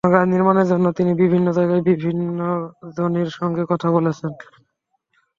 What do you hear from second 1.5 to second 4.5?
জায়গায় বিভিন্ন জনের সঙ্গে কথা বলেছেন।